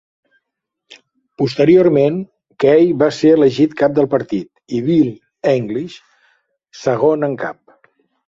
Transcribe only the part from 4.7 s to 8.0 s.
i Bill English, segon en cap.